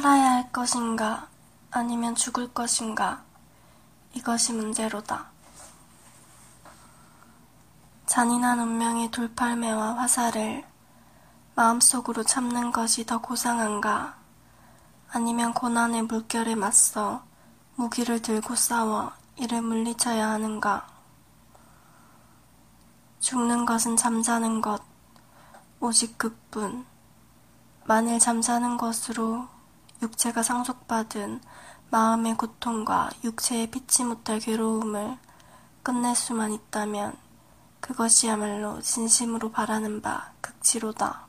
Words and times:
살아야 0.00 0.30
할 0.30 0.50
것인가, 0.50 1.28
아니면 1.70 2.14
죽을 2.14 2.54
것인가, 2.54 3.22
이것이 4.14 4.54
문제로다. 4.54 5.26
잔인한 8.06 8.60
운명의 8.60 9.10
돌팔매와 9.10 9.98
화살을 9.98 10.64
마음속으로 11.54 12.22
참는 12.22 12.72
것이 12.72 13.04
더 13.04 13.20
고상한가, 13.20 14.16
아니면 15.10 15.52
고난의 15.52 16.04
물결에 16.04 16.54
맞서 16.54 17.22
무기를 17.74 18.22
들고 18.22 18.54
싸워 18.54 19.12
이를 19.36 19.60
물리쳐야 19.60 20.30
하는가. 20.30 20.86
죽는 23.20 23.66
것은 23.66 23.98
잠자는 23.98 24.62
것, 24.62 24.82
오직 25.78 26.16
그뿐. 26.16 26.86
만일 27.84 28.18
잠자는 28.18 28.78
것으로 28.78 29.59
육체가 30.02 30.42
상속받은 30.42 31.40
마음의 31.90 32.36
고통과 32.36 33.10
육체의 33.24 33.70
피치 33.70 34.04
못할 34.04 34.38
괴로움을 34.38 35.18
끝낼 35.82 36.14
수만 36.14 36.52
있다면 36.52 37.16
그것이야말로 37.80 38.80
진심으로 38.80 39.50
바라는 39.50 40.02
바 40.02 40.32
극치로다. 40.40 41.26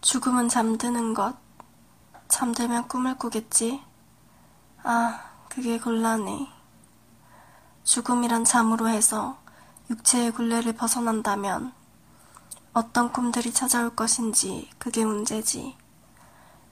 죽음은 0.00 0.48
잠드는 0.48 1.14
것. 1.14 1.36
잠들면 2.28 2.88
꿈을 2.88 3.18
꾸겠지? 3.18 3.82
아, 4.82 5.20
그게 5.48 5.78
곤란해. 5.78 6.48
죽음이란 7.84 8.44
잠으로 8.44 8.88
해서 8.88 9.38
육체의 9.90 10.30
굴레를 10.32 10.74
벗어난다면 10.74 11.72
어떤 12.76 13.10
꿈들이 13.10 13.54
찾아올 13.54 13.96
것인지 13.96 14.68
그게 14.76 15.02
문제지. 15.06 15.74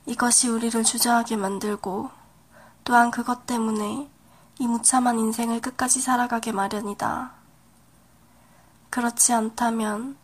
이것이 0.05 0.51
우리를 0.51 0.85
주저하게 0.85 1.37
만들고 1.37 2.11
또한 2.85 3.11
그것 3.11 3.47
때문에 3.47 4.11
이 4.59 4.67
무참한 4.67 5.19
인생을 5.19 5.63
끝까지 5.63 6.03
살아가게 6.03 6.53
마련이다. 6.53 7.33
그렇지 8.91 9.33
않다면 9.33 10.19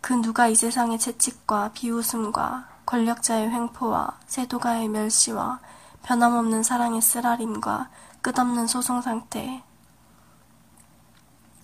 그 0.00 0.12
누가 0.12 0.46
이 0.46 0.54
세상의 0.54 1.00
채찍과 1.00 1.72
비웃음과 1.72 2.68
권력자의 2.86 3.50
횡포와 3.50 4.20
세도가의 4.26 4.86
멸시와 4.86 5.58
변함없는 6.04 6.62
사랑의 6.62 7.02
쓰라림과 7.02 7.90
끝없는 8.20 8.68
소송 8.68 9.02
상태, 9.02 9.64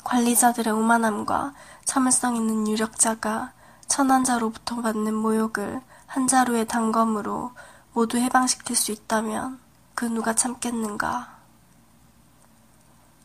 관리자들의 0.02 0.72
오만함과 0.72 1.54
참을성 1.88 2.36
있는 2.36 2.68
유력자가 2.68 3.52
천한자로부터 3.86 4.82
받는 4.82 5.14
모욕을 5.14 5.80
한 6.06 6.26
자루의 6.26 6.66
단검으로 6.68 7.52
모두 7.94 8.18
해방시킬 8.18 8.76
수 8.76 8.92
있다면 8.92 9.58
그 9.94 10.04
누가 10.04 10.34
참겠는가. 10.34 11.38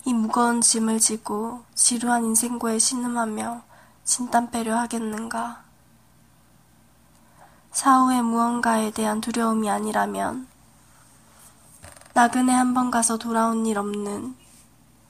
이 0.05 0.13
무거운 0.13 0.61
짐을 0.61 0.99
지고 1.01 1.61
지루한 1.75 2.23
인생고에 2.23 2.79
신음하며 2.79 3.63
진땀 4.05 4.49
빼려 4.49 4.77
하겠는가. 4.77 5.61
사후의 7.73 8.21
무언가에 8.21 8.91
대한 8.91 9.19
두려움이 9.19 9.69
아니라면 9.69 10.47
나그네 12.13 12.53
한 12.53 12.73
번 12.73 12.91
가서 12.91 13.17
돌아온 13.17 13.65
일 13.65 13.77
없는 13.77 14.37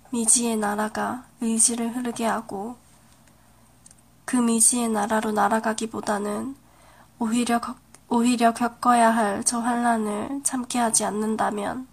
미지의 0.09 0.58
나라가 0.58 1.26
의지를 1.40 1.96
흐르게 1.96 2.26
하고 2.26 2.81
그 4.26 4.36
미지의 4.38 4.90
나라로 4.90 5.32
날아가기보다는 5.32 6.56
오히려, 7.20 7.62
오히려 8.10 8.54
겪어야 8.54 9.14
할 9.16 9.44
저 9.46 9.60
환란을 9.60 10.42
참게 10.44 10.80
하지 10.80 11.06
않는다면 11.06 11.88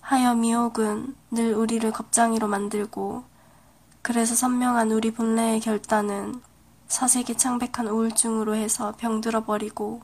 하여 0.00 0.34
미혹은 0.34 1.14
늘 1.30 1.54
우리를 1.54 1.90
겁장이로 1.92 2.48
만들고 2.48 3.24
그래서 4.02 4.34
선명한 4.34 4.90
우리 4.90 5.12
본래의 5.12 5.60
결단은 5.60 6.42
사색이 6.88 7.36
창백한 7.36 7.86
우울증으로 7.88 8.54
해서 8.54 8.94
병들어 8.98 9.44
버리고 9.44 10.02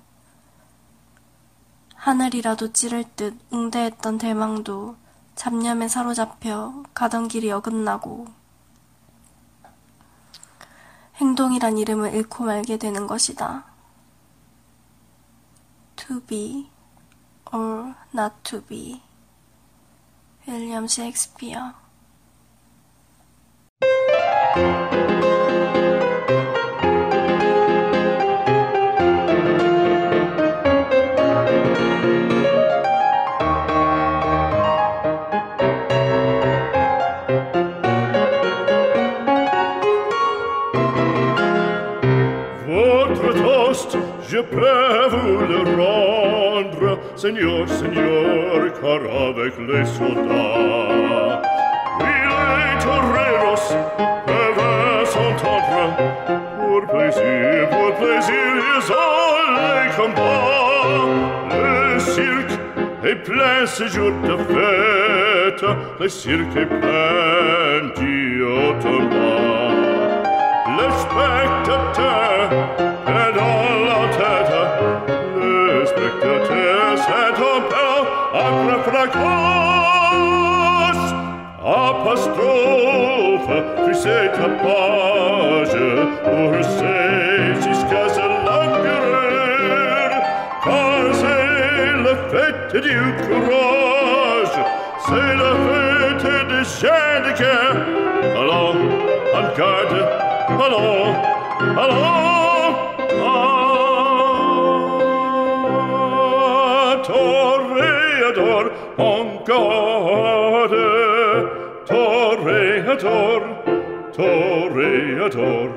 하늘이라도 1.96 2.72
찌를 2.72 3.04
듯 3.16 3.36
웅대했던 3.50 4.18
대망도 4.18 4.96
잡념에 5.34 5.88
사로잡혀 5.88 6.84
가던 6.94 7.28
길이 7.28 7.50
어긋나고 7.50 8.26
행동이란 11.18 11.78
이름을 11.78 12.14
잃고 12.14 12.44
말게 12.44 12.76
되는 12.76 13.06
것이다. 13.06 13.64
To 15.96 16.20
be 16.20 16.70
or 17.52 17.94
not 18.14 18.34
to 18.44 18.62
be. 18.62 19.02
윌리엄 20.46 20.86
셰익스피어 20.86 21.74
je 44.30 44.38
peux 44.38 45.08
vous 45.10 45.40
le 45.46 45.60
rendre, 45.82 46.98
Seigneur, 47.16 47.66
Seigneur, 47.66 48.72
car 48.80 49.02
avec 49.28 49.54
les 49.66 49.86
soldats, 49.86 51.40
oui, 52.00 52.16
les 52.28 52.74
toreros 52.84 53.74
peuvent 54.26 55.06
s'entendre, 55.06 55.96
pour 56.58 56.82
plaisir, 56.92 57.68
pour 57.70 57.90
plaisir, 57.94 58.48
ils 58.74 58.92
ont 58.92 59.48
les 59.56 59.88
combats. 59.96 61.08
Le 61.50 61.98
cirque 61.98 62.56
est 63.04 63.20
plein 63.24 63.64
ce 63.64 63.86
jour 63.86 64.12
de 64.24 64.36
fête, 64.36 65.64
le 66.00 66.08
cirque 66.08 66.56
est 66.56 66.66
plein 66.66 67.80
d'automats. 67.96 69.08
Le 70.76 70.86
spectateur 71.02 72.87
peu 77.38 77.98
après 78.34 78.80
fracasse. 78.90 80.28
Apostrophe, 81.64 83.50
sais 83.92 84.30
page, 84.62 85.76
pour 86.24 86.52
c'est 86.62 87.54
jusqu'à 87.68 88.04
ce 88.08 88.20
l'empereur, 88.46 90.10
car 90.64 91.04
c'est 91.12 91.92
la 92.04 92.14
fête 92.30 92.74
du 92.82 92.98
courage, 93.22 94.56
c'est 95.06 95.32
la 95.42 95.52
fête 95.66 96.26
des 96.48 96.64
gens 96.80 97.18
de 97.24 97.32
guerre. 97.38 97.78
Allons, 98.40 98.80
en 99.34 99.42
garde, 99.56 99.98
allons, 100.48 101.10
allons, 101.76 102.47
gode 109.48 110.84
toreador 111.86 113.40
toreador 114.12 115.70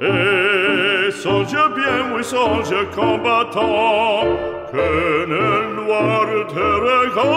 et 0.00 1.10
soldier 1.10 1.68
bien 1.74 2.14
oui 2.14 2.22
soldier 2.22 2.86
combattant 2.94 4.22
que 4.70 5.26
nel 5.32 5.66
noir 5.78 6.28
te 6.54 6.68
regarde 6.88 7.32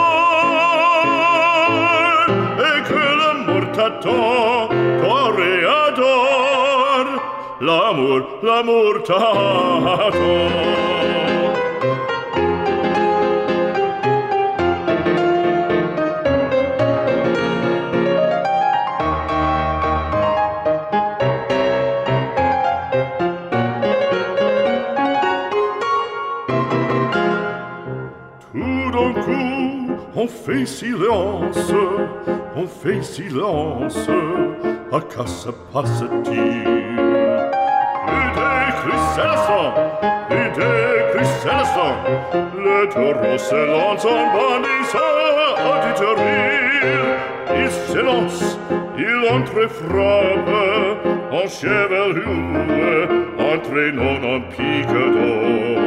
et 2.69 2.79
que 2.89 3.03
la 3.21 3.31
mort 3.47 3.69
t'attend 3.77 4.69
toreador 5.01 7.05
l'amour 7.61 8.21
l'amour 8.43 8.93
t'attend. 9.07 11.26
tout 28.87 28.97
d'un 28.97 29.13
coup, 29.21 29.87
on 30.15 30.27
fait 30.27 30.65
silence, 30.65 31.73
on 32.55 32.67
fait 32.67 33.01
silence. 33.01 34.09
À 34.91 34.99
quoi 34.99 35.27
se 35.27 35.49
passe-t-il 35.73 36.63
Chryseleson, 38.79 39.73
idée 40.31 40.97
Chryseleson, 41.13 41.91
le 42.57 42.87
taureau 42.89 43.37
se 43.37 43.55
lance 43.55 44.05
en 44.05 44.21
bandissant 44.33 44.99
à 45.57 45.87
déterrir. 45.87 46.99
Il 47.55 47.69
s'élance, 47.69 48.59
il 48.97 49.29
entre 49.31 49.67
frappe 49.67 50.49
en 51.31 51.47
chevelure, 51.47 53.09
entraînant 53.39 54.35
en 54.35 54.41
pique 54.51 54.87
d'or. 54.87 55.86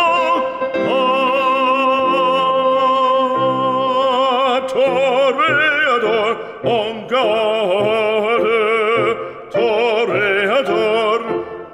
toreador, 4.91 6.31
en 6.63 6.93
garde 7.11 8.59
Toreador, 9.51 11.19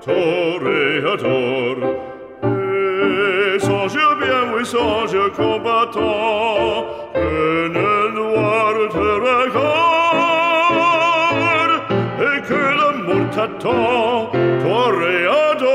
toreador 0.05 1.77
Et 2.43 3.59
songe 3.59 4.05
bien, 4.21 4.41
oui, 4.53 4.63
songe 4.65 5.21
combattant 5.35 6.85
Que 7.13 7.69
le 7.75 7.93
noir 8.19 8.73
te 8.95 9.07
regarde 9.27 10.65
Et 12.27 12.39
que 12.47 12.61
l'amour 12.79 13.25
t'attend 13.35 14.31
Toreador, 14.63 15.65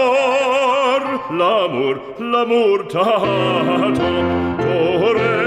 l'amour, 1.38 1.96
l'amour 2.20 2.78
t'attend 2.88 3.92
Toreador, 4.64 5.41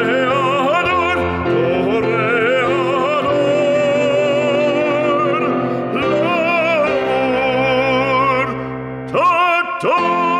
Tor! 9.81 10.34